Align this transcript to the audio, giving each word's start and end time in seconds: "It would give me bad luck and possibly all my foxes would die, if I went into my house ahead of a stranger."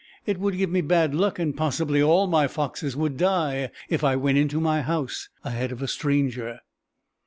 "It 0.25 0.39
would 0.39 0.57
give 0.57 0.71
me 0.71 0.81
bad 0.81 1.13
luck 1.13 1.37
and 1.37 1.55
possibly 1.55 2.01
all 2.01 2.25
my 2.25 2.47
foxes 2.47 2.95
would 2.95 3.17
die, 3.17 3.69
if 3.87 4.03
I 4.03 4.15
went 4.15 4.39
into 4.39 4.59
my 4.59 4.81
house 4.81 5.29
ahead 5.43 5.71
of 5.71 5.83
a 5.83 5.87
stranger." 5.87 6.61